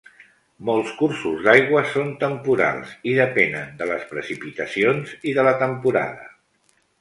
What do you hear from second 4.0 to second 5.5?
precipitacions i de